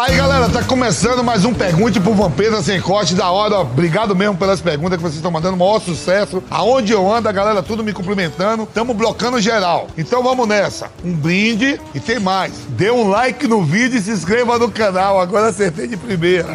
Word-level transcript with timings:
Aí, 0.00 0.16
galera, 0.16 0.48
tá 0.48 0.62
começando 0.62 1.22
mais 1.22 1.44
um 1.44 1.52
Pergunte 1.52 2.00
pro 2.00 2.14
Vampeta 2.14 2.62
Sem 2.62 2.80
Corte 2.80 3.14
da 3.14 3.30
hora. 3.30 3.58
Obrigado 3.60 4.16
mesmo 4.16 4.34
pelas 4.34 4.58
perguntas 4.58 4.96
que 4.96 5.02
vocês 5.02 5.16
estão 5.16 5.30
mandando. 5.30 5.58
Maior 5.58 5.78
sucesso. 5.78 6.42
Aonde 6.50 6.90
eu 6.90 7.12
ando, 7.12 7.28
a 7.28 7.32
galera 7.32 7.62
tudo 7.62 7.84
me 7.84 7.92
cumprimentando. 7.92 8.64
Tamo 8.64 8.94
blocando 8.94 9.38
geral. 9.38 9.88
Então 9.98 10.22
vamos 10.22 10.48
nessa. 10.48 10.90
Um 11.04 11.12
brinde 11.12 11.78
e 11.94 12.00
tem 12.00 12.18
mais. 12.18 12.52
Dê 12.70 12.90
um 12.90 13.10
like 13.10 13.46
no 13.46 13.62
vídeo 13.62 13.98
e 13.98 14.00
se 14.00 14.10
inscreva 14.10 14.58
no 14.58 14.70
canal. 14.70 15.20
Agora 15.20 15.48
acertei 15.48 15.86
de 15.86 15.98
primeira. 15.98 16.48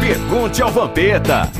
Pergunte 0.00 0.62
ao 0.62 0.70
Vampeta. 0.70 1.50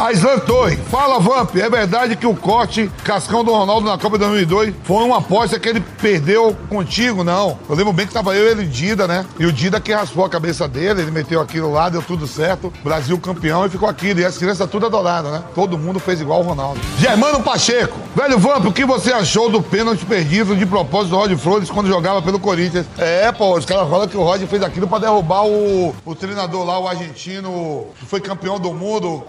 Aislan 0.00 0.38
Torre, 0.38 0.78
fala 0.90 1.20
Vamp, 1.20 1.54
é 1.56 1.68
verdade 1.68 2.16
que 2.16 2.26
o 2.26 2.34
corte 2.34 2.90
cascão 3.04 3.44
do 3.44 3.52
Ronaldo 3.52 3.86
na 3.86 3.98
Copa 3.98 4.16
de 4.16 4.24
2002 4.24 4.74
foi 4.82 5.04
uma 5.04 5.18
aposta 5.18 5.60
que 5.60 5.68
ele 5.68 5.80
perdeu 6.00 6.56
contigo? 6.70 7.22
Não. 7.22 7.58
Eu 7.68 7.76
lembro 7.76 7.92
bem 7.92 8.06
que 8.06 8.12
tava 8.14 8.34
eu, 8.34 8.50
ele 8.50 8.62
e 8.62 8.64
o 8.64 8.68
Dida, 8.70 9.06
né? 9.06 9.26
E 9.38 9.44
o 9.44 9.52
Dida 9.52 9.78
que 9.78 9.92
raspou 9.92 10.24
a 10.24 10.30
cabeça 10.30 10.66
dele, 10.66 11.02
ele 11.02 11.10
meteu 11.10 11.38
aquilo 11.38 11.70
lá, 11.70 11.90
deu 11.90 12.00
tudo 12.00 12.26
certo. 12.26 12.72
Brasil 12.82 13.18
campeão 13.18 13.66
e 13.66 13.68
ficou 13.68 13.86
aquilo. 13.86 14.20
E 14.20 14.24
as 14.24 14.38
crianças 14.38 14.70
tudo 14.70 14.86
adoraram, 14.86 15.32
né? 15.32 15.42
Todo 15.54 15.76
mundo 15.76 16.00
fez 16.00 16.18
igual 16.18 16.40
o 16.40 16.44
Ronaldo. 16.44 16.80
Germano 16.98 17.42
Pacheco, 17.42 17.98
velho 18.16 18.38
Vamp, 18.38 18.64
o 18.64 18.72
que 18.72 18.86
você 18.86 19.12
achou 19.12 19.50
do 19.50 19.60
pênalti 19.60 20.06
perdido 20.06 20.56
de 20.56 20.64
propósito 20.64 21.10
do 21.10 21.16
Roger 21.16 21.36
Flores 21.36 21.70
quando 21.70 21.88
jogava 21.88 22.22
pelo 22.22 22.40
Corinthians? 22.40 22.86
É, 22.96 23.30
pô, 23.32 23.54
os 23.54 23.66
caras 23.66 23.86
falam 23.90 24.08
que 24.08 24.16
o 24.16 24.22
Roger 24.22 24.48
fez 24.48 24.62
aquilo 24.62 24.88
pra 24.88 24.98
derrubar 24.98 25.44
o, 25.44 25.94
o 26.06 26.14
treinador 26.14 26.64
lá, 26.64 26.78
o 26.78 26.88
argentino, 26.88 27.88
que 27.98 28.06
foi 28.06 28.18
campeão 28.18 28.58
do 28.58 28.72
mundo. 28.72 29.26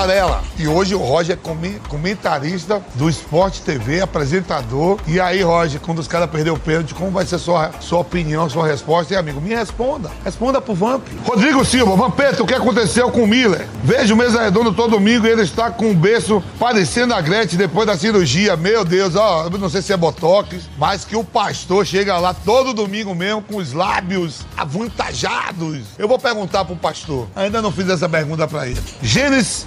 Passarela. 0.00 0.42
E 0.58 0.66
hoje 0.66 0.94
o 0.94 0.98
Roger 0.98 1.36
é 1.36 1.78
comentarista 1.88 2.82
do 2.94 3.08
Esporte 3.08 3.60
TV, 3.60 4.00
apresentador. 4.00 4.98
E 5.06 5.20
aí, 5.20 5.42
Roger, 5.42 5.78
quando 5.78 5.98
os 5.98 6.08
caras 6.08 6.30
perderam 6.30 6.56
o 6.56 6.60
pênalti, 6.60 6.94
como 6.94 7.10
vai 7.10 7.26
ser 7.26 7.38
sua, 7.38 7.70
sua 7.80 7.98
opinião, 7.98 8.48
sua 8.48 8.66
resposta? 8.66 9.12
E, 9.12 9.16
amigo, 9.16 9.40
me 9.40 9.54
responda. 9.54 10.10
Responda 10.24 10.60
pro 10.60 10.74
Vamp. 10.74 11.06
Rodrigo 11.24 11.64
Silva, 11.66 11.96
Vampeta, 11.96 12.42
o 12.42 12.46
que 12.46 12.54
aconteceu 12.54 13.10
com 13.10 13.24
o 13.24 13.26
Miller? 13.26 13.66
Vejo 13.84 14.14
o 14.14 14.16
Mesa 14.16 14.42
Redondo 14.42 14.72
todo 14.72 14.92
domingo 14.92 15.26
e 15.26 15.30
ele 15.30 15.42
está 15.42 15.70
com 15.70 15.90
um 15.90 15.94
berço 15.94 16.42
parecendo 16.58 17.12
a 17.12 17.20
Gretchen 17.20 17.58
depois 17.58 17.86
da 17.86 17.96
cirurgia. 17.96 18.56
Meu 18.56 18.84
Deus, 18.84 19.16
ó, 19.16 19.50
não 19.50 19.68
sei 19.68 19.82
se 19.82 19.92
é 19.92 19.96
botox, 19.96 20.68
mas 20.78 21.04
que 21.04 21.16
o 21.16 21.24
pastor 21.24 21.84
chega 21.84 22.18
lá 22.18 22.32
todo 22.32 22.72
domingo 22.72 23.14
mesmo 23.14 23.42
com 23.42 23.56
os 23.56 23.72
lábios 23.74 24.46
avantajados. 24.56 25.80
Eu 25.98 26.08
vou 26.08 26.18
perguntar 26.18 26.64
pro 26.64 26.76
pastor. 26.76 27.26
Ainda 27.36 27.60
não 27.60 27.70
fiz 27.70 27.88
essa 27.88 28.08
pergunta 28.08 28.48
pra 28.48 28.66
ele. 28.66 28.80
Gênesis 29.02 29.64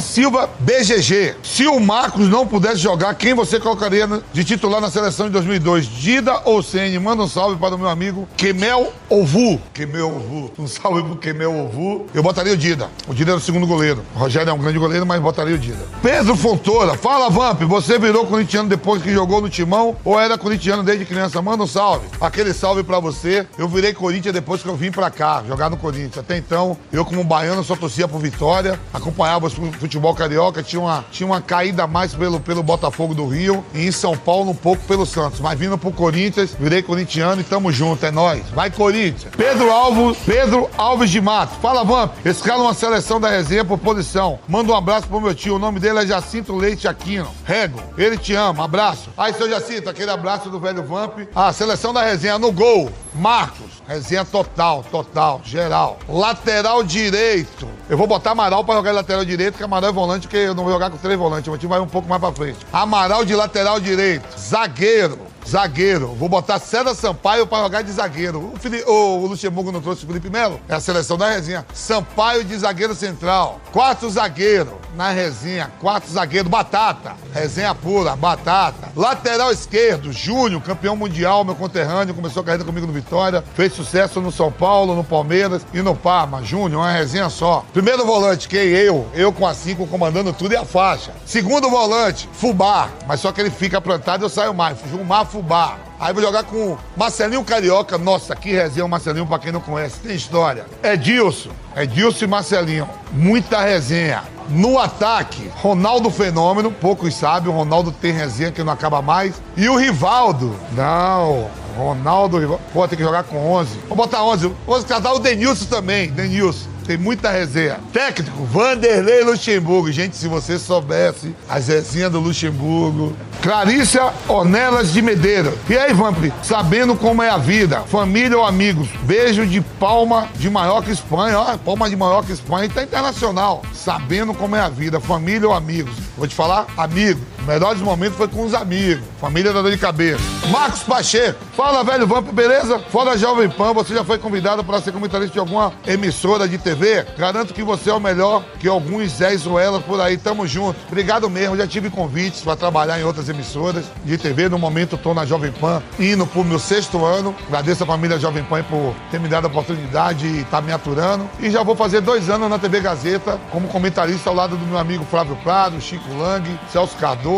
Silva 0.00 0.48
BGG. 0.60 1.36
Se 1.42 1.66
o 1.66 1.80
Marcos 1.80 2.28
não 2.28 2.46
pudesse 2.46 2.76
jogar, 2.76 3.14
quem 3.14 3.34
você 3.34 3.58
colocaria 3.58 4.06
de 4.32 4.44
titular 4.44 4.80
na 4.80 4.90
seleção 4.90 5.26
de 5.26 5.32
2002? 5.32 5.86
Dida 5.86 6.42
ou 6.44 6.62
Sene? 6.62 6.98
Manda 6.98 7.22
um 7.22 7.28
salve 7.28 7.56
para 7.56 7.74
o 7.74 7.78
meu 7.78 7.88
amigo 7.88 8.28
Kemel 8.36 8.92
Ovu. 9.08 9.60
Kemel 9.72 10.08
Ovu. 10.08 10.52
Um 10.58 10.66
salve 10.66 11.02
pro 11.02 11.16
Kemel 11.16 11.52
Ovu. 11.64 12.06
Eu 12.12 12.22
botaria 12.22 12.52
o 12.52 12.56
Dida. 12.56 12.90
O 13.08 13.14
Dida 13.14 13.32
era 13.32 13.38
o 13.38 13.40
segundo 13.40 13.66
goleiro. 13.66 14.04
O 14.14 14.18
Rogério 14.18 14.50
é 14.50 14.52
um 14.52 14.58
grande 14.58 14.78
goleiro, 14.78 15.06
mas 15.06 15.20
botaria 15.20 15.54
o 15.54 15.58
Dida. 15.58 15.84
Pedro 16.02 16.36
Fontoura. 16.36 16.94
Fala, 16.98 17.30
Vamp. 17.30 17.62
Você 17.62 17.98
virou 17.98 18.26
corintiano 18.26 18.68
depois 18.68 19.02
que 19.02 19.12
jogou 19.12 19.40
no 19.40 19.48
Timão 19.48 19.96
ou 20.04 20.20
era 20.20 20.36
corintiano 20.36 20.82
desde 20.82 21.04
criança? 21.04 21.40
Manda 21.40 21.62
um 21.62 21.66
salve. 21.66 22.06
Aquele 22.20 22.52
salve 22.52 22.82
pra 22.82 23.00
você. 23.00 23.46
Eu 23.56 23.68
virei 23.68 23.92
Corinthians 23.92 24.34
depois 24.34 24.62
que 24.62 24.68
eu 24.68 24.76
vim 24.76 24.90
pra 24.90 25.10
cá, 25.10 25.42
jogar 25.46 25.70
no 25.70 25.76
Corinthians. 25.76 26.18
Até 26.18 26.36
então, 26.36 26.76
eu 26.92 27.04
como 27.04 27.24
baiano 27.24 27.64
só 27.64 27.74
torcia 27.74 28.06
pro 28.06 28.18
Vitória, 28.18 28.78
acompanhava 28.92 29.46
o 29.46 29.48
futebol 29.54 30.14
carioca, 30.14 30.62
tinha 30.62 30.80
uma, 30.80 31.04
tinha 31.10 31.26
uma 31.26 31.40
caída 31.40 31.86
mais 31.86 32.14
pelo, 32.14 32.40
pelo 32.40 32.62
Botafogo 32.62 33.14
do 33.14 33.26
Rio 33.26 33.64
e 33.74 33.86
em 33.86 33.92
São 33.92 34.16
Paulo 34.16 34.50
um 34.50 34.54
pouco 34.54 34.82
pelo 34.84 35.06
Santos. 35.06 35.40
Mas 35.40 35.58
vindo 35.58 35.76
pro 35.78 35.90
Corinthians, 35.90 36.54
virei 36.58 36.82
corintiano 36.82 37.40
e 37.40 37.44
tamo 37.44 37.72
junto, 37.72 38.04
é 38.04 38.10
nóis. 38.10 38.44
Vai, 38.50 38.70
Corinthians. 38.70 39.32
Pedro 39.36 39.70
Alves, 39.70 40.18
Pedro 40.24 40.68
Alves 40.76 41.10
de 41.10 41.20
Mato. 41.20 41.54
Fala, 41.60 41.84
Vamp. 41.84 42.12
Escala 42.24 42.62
uma 42.62 42.74
seleção 42.74 43.20
da 43.20 43.28
resenha 43.28 43.64
por 43.64 43.78
posição. 43.78 44.38
Manda 44.48 44.72
um 44.72 44.76
abraço 44.76 45.06
pro 45.08 45.20
meu 45.20 45.34
tio. 45.34 45.56
O 45.56 45.58
nome 45.58 45.80
dele 45.80 46.00
é 46.00 46.06
Jacinto 46.06 46.54
Leite 46.54 46.88
Aquino. 46.88 47.28
Rego. 47.44 47.80
Ele 47.96 48.16
te 48.16 48.34
ama. 48.34 48.64
Abraço. 48.64 49.10
Aí, 49.16 49.32
seu 49.34 49.48
Jacinto, 49.48 49.88
aquele 49.88 50.10
abraço 50.10 50.48
do 50.50 50.58
velho 50.58 50.82
Vamp. 50.82 51.18
Ah, 51.34 51.52
seleção 51.52 51.92
da 51.92 52.02
resenha 52.02 52.38
no 52.38 52.50
gol. 52.52 52.90
Marcos. 53.14 53.82
Resenha 53.86 54.24
total, 54.24 54.84
total, 54.90 55.40
geral. 55.44 55.98
Lateral 56.08 56.82
direito. 56.82 57.68
Eu 57.88 57.96
vou 57.96 58.06
botar 58.06 58.32
Amaral 58.32 58.64
pra 58.64 58.74
jogar 58.74 58.90
de 58.90 58.96
lateral 58.96 59.24
direito, 59.24 59.52
porque 59.52 59.64
Amaral 59.64 59.90
é 59.90 59.92
volante, 59.92 60.26
porque 60.26 60.38
eu 60.38 60.54
não 60.54 60.64
vou 60.64 60.72
jogar 60.72 60.90
com 60.90 60.96
três 60.96 61.18
volantes. 61.18 61.52
O 61.52 61.56
time 61.56 61.70
vai 61.70 61.80
um 61.80 61.86
pouco 61.86 62.08
mais 62.08 62.20
pra 62.20 62.32
frente. 62.32 62.58
Amaral 62.72 63.24
de 63.24 63.34
lateral 63.34 63.78
direito. 63.78 64.26
Zagueiro. 64.38 65.33
Zagueiro. 65.48 66.08
Vou 66.14 66.28
botar 66.28 66.58
César 66.58 66.94
Sampaio 66.94 67.46
pra 67.46 67.58
jogar 67.62 67.82
de 67.82 67.92
zagueiro. 67.92 68.52
O, 68.54 68.58
Fili- 68.58 68.82
o- 68.86 69.26
Luxemburgo 69.26 69.70
não 69.70 69.80
trouxe 69.80 70.04
o 70.04 70.06
Felipe 70.06 70.30
Melo? 70.30 70.60
É 70.68 70.74
a 70.74 70.80
seleção 70.80 71.16
da 71.16 71.30
resenha. 71.30 71.66
Sampaio 71.74 72.44
de 72.44 72.56
zagueiro 72.56 72.94
central. 72.94 73.60
Quarto 73.72 74.08
zagueiro 74.08 74.78
na 74.96 75.10
resenha. 75.10 75.70
Quarto 75.80 76.10
zagueiro. 76.10 76.48
Batata. 76.48 77.12
Resenha 77.32 77.74
pura. 77.74 78.16
Batata. 78.16 78.88
Lateral 78.96 79.52
esquerdo. 79.52 80.12
Júnior, 80.12 80.62
campeão 80.62 80.96
mundial, 80.96 81.44
meu 81.44 81.54
conterrâneo. 81.54 82.14
Começou 82.14 82.40
a 82.42 82.44
carreira 82.44 82.64
comigo 82.64 82.86
no 82.86 82.92
Vitória. 82.92 83.44
Fez 83.54 83.72
sucesso 83.72 84.20
no 84.20 84.32
São 84.32 84.50
Paulo, 84.50 84.94
no 84.94 85.04
Palmeiras 85.04 85.66
e 85.74 85.82
no 85.82 85.94
Parma. 85.94 86.42
Júnior, 86.42 86.80
uma 86.82 86.90
resenha 86.90 87.28
só. 87.28 87.64
Primeiro 87.72 88.04
volante, 88.06 88.48
quem? 88.48 88.68
Eu. 88.68 89.06
Eu 89.14 89.32
com 89.32 89.46
a 89.46 89.54
cinco 89.54 89.86
comandando 89.86 90.32
tudo 90.32 90.52
e 90.52 90.56
a 90.56 90.64
faixa. 90.64 91.12
Segundo 91.26 91.68
volante, 91.68 92.28
Fubá. 92.32 92.88
Mas 93.06 93.20
só 93.20 93.30
que 93.32 93.40
ele 93.40 93.50
fica 93.50 93.80
plantado 93.80 94.22
e 94.22 94.26
eu 94.26 94.30
saio 94.30 94.54
mais. 94.54 94.78
Gilmar 94.88 95.26
Fubá. 95.34 95.78
Aí 95.98 96.14
vou 96.14 96.22
jogar 96.22 96.44
com 96.44 96.78
Marcelinho 96.96 97.42
Carioca. 97.42 97.98
Nossa, 97.98 98.36
que 98.36 98.52
resenha 98.52 98.86
o 98.86 98.88
Marcelinho, 98.88 99.26
pra 99.26 99.40
quem 99.40 99.50
não 99.50 99.60
conhece. 99.60 99.98
Tem 99.98 100.14
história. 100.14 100.64
Edilson. 100.80 101.50
Edilson 101.74 102.26
e 102.26 102.28
Marcelinho. 102.28 102.88
Muita 103.12 103.60
resenha. 103.60 104.22
No 104.48 104.78
ataque, 104.78 105.50
Ronaldo 105.56 106.08
Fenômeno. 106.08 106.70
Poucos 106.70 107.16
sabem, 107.16 107.52
o 107.52 107.56
Ronaldo 107.56 107.90
tem 107.90 108.12
resenha 108.12 108.52
que 108.52 108.62
não 108.62 108.72
acaba 108.72 109.02
mais. 109.02 109.42
E 109.56 109.68
o 109.68 109.76
Rivaldo. 109.76 110.54
Não, 110.70 111.50
Ronaldo 111.76 112.38
Rivaldo. 112.38 112.62
Pô, 112.72 112.86
tem 112.86 112.96
que 112.96 113.02
jogar 113.02 113.24
com 113.24 113.36
11. 113.36 113.76
Vou 113.88 113.96
botar 113.96 114.22
11. 114.22 114.54
11 114.68 114.86
casal, 114.86 115.16
o 115.16 115.18
Denilson 115.18 115.64
também. 115.64 116.12
Denilson. 116.12 116.68
Tem 116.86 116.98
muita 116.98 117.30
resenha. 117.30 117.80
Técnico, 117.92 118.44
Vanderlei 118.44 119.24
Luxemburgo. 119.24 119.90
Gente, 119.90 120.16
se 120.16 120.28
você 120.28 120.58
soubesse 120.58 121.34
as 121.48 121.68
resenhas 121.68 122.12
do 122.12 122.20
Luxemburgo. 122.20 123.16
Clarícia 123.42 124.12
Ornelas 124.28 124.92
de 124.92 125.02
Medeiros. 125.02 125.54
E 125.68 125.76
aí, 125.76 125.92
Vamp, 125.92 126.16
sabendo 126.42 126.96
como 126.96 127.22
é 127.22 127.28
a 127.28 127.36
vida, 127.36 127.80
família 127.82 128.38
ou 128.38 128.44
amigos, 128.44 128.88
beijo 129.02 129.46
de 129.46 129.60
Palma 129.60 130.28
de 130.36 130.48
Maiorca, 130.48 130.90
Espanha. 130.90 131.38
Ó, 131.38 131.56
Palma 131.58 131.88
de 131.88 131.96
Maiorca, 131.96 132.32
Espanha. 132.32 132.68
Tá 132.68 132.82
internacional. 132.82 133.62
Sabendo 133.72 134.34
como 134.34 134.56
é 134.56 134.60
a 134.60 134.68
vida, 134.68 135.00
família 135.00 135.48
ou 135.48 135.54
amigos. 135.54 135.94
Vou 136.16 136.26
te 136.26 136.34
falar, 136.34 136.66
amigo. 136.76 137.20
O 137.44 137.46
melhor 137.46 137.76
momento 137.76 138.14
foi 138.14 138.26
com 138.26 138.42
os 138.42 138.54
amigos. 138.54 139.04
Família 139.20 139.52
da 139.52 139.60
dor 139.60 139.70
de 139.70 139.76
cabeça. 139.76 140.22
Marcos 140.50 140.82
Pacheco. 140.82 141.38
Fala, 141.54 141.84
velho 141.84 142.06
Vamp, 142.06 142.32
beleza? 142.32 142.78
Fora 142.90 143.18
Jovem 143.18 143.50
Pan, 143.50 143.74
você 143.74 143.94
já 143.94 144.02
foi 144.02 144.18
convidado 144.18 144.64
para 144.64 144.80
ser 144.80 144.92
comentarista 144.92 145.34
de 145.34 145.38
alguma 145.38 145.72
emissora 145.86 146.48
de 146.48 146.56
TV? 146.56 147.04
Garanto 147.18 147.52
que 147.52 147.62
você 147.62 147.90
é 147.90 147.92
o 147.92 148.00
melhor 148.00 148.42
que 148.58 148.66
alguns 148.66 149.18
Zé 149.18 149.36
Ruelas 149.36 149.84
por 149.84 150.00
aí. 150.00 150.16
Tamo 150.16 150.46
junto. 150.46 150.78
Obrigado 150.88 151.28
mesmo. 151.28 151.54
Já 151.54 151.66
tive 151.66 151.90
convites 151.90 152.40
para 152.40 152.56
trabalhar 152.56 152.98
em 152.98 153.04
outras 153.04 153.28
emissoras 153.28 153.84
de 154.04 154.16
TV. 154.16 154.48
No 154.48 154.58
momento, 154.58 154.96
tô 154.96 155.12
na 155.12 155.26
Jovem 155.26 155.52
Pan, 155.52 155.82
indo 156.00 156.26
pro 156.26 156.42
meu 156.42 156.58
sexto 156.58 157.04
ano. 157.04 157.34
Agradeço 157.46 157.84
a 157.84 157.86
família 157.86 158.18
Jovem 158.18 158.42
Pan 158.42 158.62
por 158.62 158.94
ter 159.10 159.20
me 159.20 159.28
dado 159.28 159.44
a 159.44 159.48
oportunidade 159.48 160.26
e 160.26 160.40
estar 160.40 160.62
me 160.62 160.72
aturando. 160.72 161.28
E 161.38 161.50
já 161.50 161.62
vou 161.62 161.76
fazer 161.76 162.00
dois 162.00 162.30
anos 162.30 162.48
na 162.48 162.58
TV 162.58 162.80
Gazeta 162.80 163.38
como 163.50 163.68
comentarista 163.68 164.30
ao 164.30 164.34
lado 164.34 164.56
do 164.56 164.66
meu 164.66 164.78
amigo 164.78 165.04
Flávio 165.04 165.36
Prado, 165.36 165.78
Chico 165.80 166.12
Lang, 166.18 166.48
Celso 166.72 166.96
Cardoso, 166.96 167.33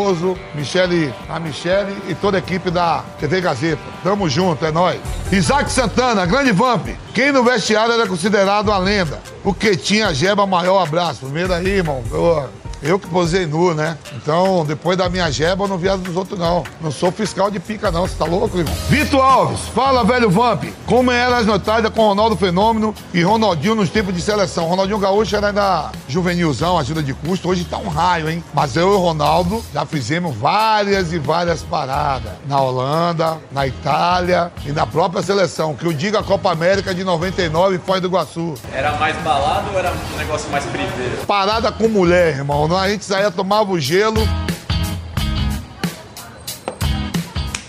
Michele, 0.53 1.13
a 1.29 1.39
Michele 1.39 1.95
e 2.07 2.15
toda 2.15 2.37
a 2.37 2.39
equipe 2.39 2.69
da 2.69 3.03
TV 3.19 3.41
Gazeta. 3.41 3.81
Tamo 4.03 4.29
junto, 4.29 4.65
é 4.65 4.71
nóis. 4.71 4.99
Isaac 5.31 5.71
Santana, 5.71 6.25
grande 6.25 6.51
Vamp. 6.51 6.87
Quem 7.13 7.31
no 7.31 7.43
vestiário 7.43 7.93
era 7.93 8.07
considerado 8.07 8.71
a 8.71 8.77
lenda? 8.77 9.21
O 9.43 9.53
que 9.53 9.75
tinha 9.75 10.07
a 10.07 10.13
jeba 10.13 10.45
maior 10.45 10.81
abraço. 10.81 11.21
Primeiro 11.21 11.53
aí, 11.53 11.77
irmão. 11.77 12.03
Ô, 12.11 12.43
Eu 12.81 12.99
que 12.99 13.07
posei 13.07 13.45
nu, 13.45 13.73
né? 13.73 13.97
Então, 14.15 14.63
depois 14.65 14.97
da 14.97 15.09
minha 15.09 15.31
jeba, 15.31 15.63
eu 15.63 15.67
não 15.67 15.77
viajo 15.77 16.03
dos 16.03 16.15
outros, 16.15 16.39
não. 16.39 16.63
Não 16.79 16.91
sou 16.91 17.11
fiscal 17.11 17.49
de 17.49 17.59
pica, 17.59 17.89
não. 17.89 18.07
Você 18.07 18.15
tá 18.15 18.25
louco, 18.25 18.57
irmão? 18.57 18.73
Vitor 18.87 19.21
Alves, 19.21 19.61
fala, 19.73 20.03
velho 20.03 20.29
Vamp. 20.29 20.63
Como 20.85 21.11
eram 21.11 21.37
as 21.37 21.45
noitadas 21.45 21.91
com 21.91 22.01
Ronaldo 22.07 22.35
Fenômeno 22.35 22.93
e 23.13 23.21
Ronaldinho 23.23 23.75
nos 23.75 23.89
tempos 23.89 24.13
de 24.13 24.21
seleção? 24.21 24.65
Ronaldinho 24.65 24.99
Gaúcho 24.99 25.35
era 25.35 25.47
ainda 25.47 25.91
juvenilzão, 26.07 26.77
ajuda 26.77 27.01
de 27.01 27.13
custo. 27.13 27.49
Hoje 27.49 27.63
tá 27.63 27.77
um 27.77 27.87
raio, 27.87 28.29
hein? 28.29 28.43
Mas 28.53 28.75
eu 28.75 28.91
e 28.91 28.95
o 28.95 28.99
Ronaldo 28.99 29.63
já 29.73 29.85
fizemos 29.85 30.35
várias 30.35 31.11
e 31.11 31.19
várias 31.19 31.63
paradas. 31.63 32.31
Na 32.47 32.61
Holanda, 32.61 33.37
na 33.51 33.65
Itália 33.65 34.51
e 34.65 34.71
na 34.71 34.85
própria 34.85 35.23
seleção. 35.23 35.73
Que 35.73 35.85
eu 35.85 35.93
digo 35.93 36.17
a 36.17 36.23
Copa 36.23 36.51
América 36.51 36.93
de 36.93 37.03
99 37.03 37.75
e 37.75 37.79
Foz 37.79 38.01
do 38.01 38.07
Iguaçu. 38.07 38.53
Era 38.71 38.93
mais 38.97 39.15
balado 39.17 39.69
ou 39.71 39.79
era 39.79 39.91
um 39.91 40.17
negócio 40.17 40.49
mais 40.51 40.65
privê? 40.65 41.09
Parada 41.25 41.71
com 41.71 41.87
mulher, 41.87 42.35
irmão. 42.37 42.66
A 42.75 42.89
gente 42.89 43.05
saía, 43.05 43.31
tomava 43.31 43.71
o 43.71 43.79
gelo. 43.79 44.19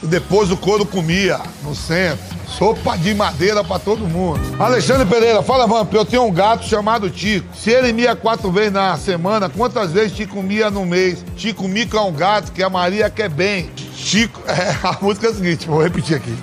E 0.02 0.06
depois 0.06 0.50
o 0.50 0.56
couro 0.56 0.84
comia 0.84 1.40
no 1.62 1.74
centro. 1.74 2.38
Sopa 2.58 2.96
de 2.96 3.14
madeira 3.14 3.62
pra 3.62 3.78
todo 3.78 4.08
mundo. 4.08 4.40
Alexandre 4.58 5.06
Pereira, 5.06 5.42
fala, 5.42 5.66
Vamp, 5.66 5.92
eu 5.94 6.04
tenho 6.04 6.24
um 6.24 6.32
gato 6.32 6.64
chamado 6.64 7.08
Tico. 7.08 7.46
Se 7.54 7.70
ele 7.70 7.92
mia 7.92 8.16
quatro 8.16 8.50
vezes 8.50 8.72
na 8.72 8.96
semana, 8.96 9.48
quantas 9.48 9.92
vezes 9.92 10.16
Tico 10.16 10.42
mia 10.42 10.70
no 10.70 10.84
mês? 10.84 11.24
Tico 11.36 11.68
Mico 11.68 11.96
é 11.96 12.00
um 12.00 12.12
gato 12.12 12.50
que 12.50 12.62
a 12.62 12.70
Maria 12.70 13.08
quer 13.10 13.28
bem. 13.28 13.70
Chico, 13.94 14.40
é, 14.48 14.76
a 14.82 14.98
música 15.00 15.28
é 15.28 15.30
a 15.30 15.34
seguinte, 15.34 15.68
vou 15.68 15.82
repetir 15.82 16.16
aqui. 16.16 16.36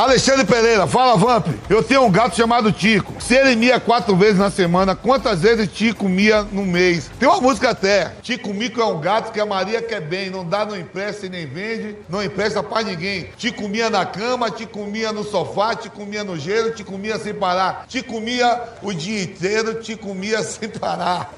Alexandre 0.00 0.46
Pereira, 0.46 0.86
fala 0.86 1.14
Vamp. 1.14 1.46
Eu 1.68 1.82
tenho 1.82 2.02
um 2.04 2.10
gato 2.10 2.34
chamado 2.34 2.72
Tico. 2.72 3.12
Se 3.20 3.34
ele 3.34 3.54
mia 3.54 3.78
quatro 3.78 4.16
vezes 4.16 4.38
na 4.38 4.50
semana, 4.50 4.96
quantas 4.96 5.42
vezes 5.42 5.68
Tico 5.70 6.08
mia 6.08 6.42
no 6.42 6.64
mês? 6.64 7.10
Tem 7.20 7.28
uma 7.28 7.38
música 7.38 7.68
até. 7.68 8.10
Tico 8.22 8.54
Mico 8.54 8.80
é 8.80 8.84
um 8.86 8.98
gato 8.98 9.30
que 9.30 9.38
a 9.38 9.44
Maria 9.44 9.82
quer 9.82 10.00
bem. 10.00 10.30
Não 10.30 10.42
dá, 10.42 10.64
não 10.64 10.74
empresta 10.74 11.26
e 11.26 11.28
nem 11.28 11.44
vende. 11.44 11.96
Não 12.08 12.24
empresta 12.24 12.62
pra 12.62 12.82
ninguém. 12.82 13.28
Te 13.36 13.52
comia 13.52 13.90
na 13.90 14.06
cama, 14.06 14.50
te 14.50 14.64
comia 14.64 15.12
no 15.12 15.22
sofá, 15.22 15.74
te 15.74 15.90
comia 15.90 16.24
no 16.24 16.38
gelo, 16.38 16.70
te 16.70 16.82
comia 16.82 17.18
sem 17.18 17.34
parar. 17.34 17.84
Te 17.86 18.02
comia 18.02 18.58
o 18.80 18.94
dia 18.94 19.22
inteiro, 19.22 19.82
te 19.82 19.96
comia 19.96 20.40
sem 20.42 20.70
parar. 20.70 21.30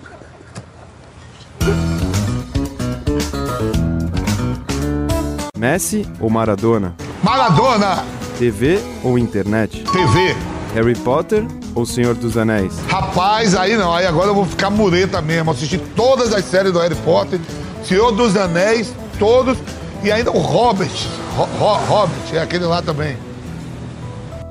Messi 5.58 6.06
ou 6.20 6.30
Maradona? 6.30 6.94
Maradona! 7.24 8.21
TV 8.42 8.80
ou 9.04 9.16
internet? 9.16 9.84
TV. 9.84 10.36
Harry 10.74 10.96
Potter 10.96 11.46
ou 11.76 11.86
Senhor 11.86 12.12
dos 12.12 12.36
Anéis? 12.36 12.74
Rapaz, 12.88 13.54
aí 13.54 13.76
não, 13.76 13.94
aí 13.94 14.04
agora 14.04 14.30
eu 14.30 14.34
vou 14.34 14.44
ficar 14.44 14.68
mureta 14.68 15.22
mesmo. 15.22 15.52
Assisti 15.52 15.78
todas 15.78 16.34
as 16.34 16.44
séries 16.46 16.72
do 16.72 16.80
Harry 16.80 16.96
Potter, 16.96 17.38
Senhor 17.84 18.10
dos 18.10 18.36
Anéis, 18.36 18.92
todos, 19.16 19.56
e 20.02 20.10
ainda 20.10 20.32
o 20.32 20.40
Hobbit. 20.40 21.08
Ho 21.38 21.42
Ho 21.42 21.74
Hobbit, 21.86 22.36
é 22.36 22.42
aquele 22.42 22.64
lá 22.64 22.82
também. 22.82 23.16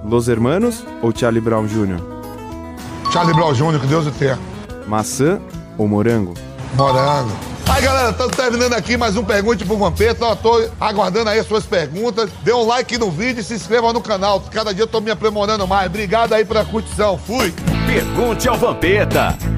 Los 0.05 0.29
Hermanos 0.29 0.85
ou 1.01 1.11
Charlie 1.13 1.41
Brown 1.41 1.65
Jr.? 1.67 1.99
Charlie 3.11 3.35
Brown 3.35 3.53
Jr., 3.53 3.77
que 3.81 3.87
Deus 3.87 4.07
o 4.07 4.11
tenha. 4.11 4.39
Maçã 4.87 5.41
ou 5.77 5.85
morango? 5.85 6.33
Morango. 6.77 7.50
Aí, 7.69 7.81
galera, 7.81 8.11
estamos 8.11 8.35
terminando 8.35 8.73
aqui 8.73 8.97
mais 8.97 9.15
um 9.15 9.23
Pergunte 9.23 9.65
pro 9.65 9.77
Vampeta. 9.77 10.25
Eu 10.25 10.35
tô 10.35 10.69
aguardando 10.79 11.29
aí 11.29 11.39
as 11.39 11.47
suas 11.47 11.65
perguntas. 11.65 12.29
Dê 12.43 12.53
um 12.53 12.65
like 12.65 12.97
no 12.97 13.09
vídeo 13.09 13.41
e 13.41 13.43
se 13.43 13.53
inscreva 13.53 13.93
no 13.93 14.01
canal. 14.01 14.41
Cada 14.51 14.73
dia 14.73 14.83
eu 14.83 14.87
tô 14.87 14.99
me 14.99 15.11
aprimorando 15.11 15.67
mais. 15.67 15.87
Obrigado 15.87 16.33
aí 16.33 16.45
pela 16.45 16.65
curtição. 16.65 17.17
Fui. 17.17 17.53
Pergunte 17.87 18.47
ao 18.47 18.57
Vampeta. 18.57 19.50